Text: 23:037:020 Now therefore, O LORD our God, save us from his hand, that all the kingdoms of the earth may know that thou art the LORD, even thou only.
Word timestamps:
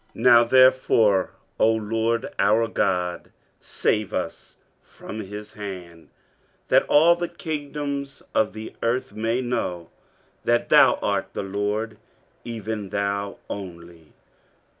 23:037:020 0.15 0.23
Now 0.23 0.43
therefore, 0.43 1.29
O 1.59 1.71
LORD 1.73 2.33
our 2.39 2.67
God, 2.67 3.31
save 3.59 4.15
us 4.15 4.57
from 4.81 5.19
his 5.19 5.53
hand, 5.53 6.09
that 6.69 6.87
all 6.87 7.15
the 7.15 7.27
kingdoms 7.27 8.23
of 8.33 8.53
the 8.53 8.73
earth 8.81 9.11
may 9.13 9.41
know 9.41 9.91
that 10.43 10.69
thou 10.69 10.95
art 11.03 11.27
the 11.33 11.43
LORD, 11.43 11.99
even 12.43 12.89
thou 12.89 13.37
only. 13.47 14.13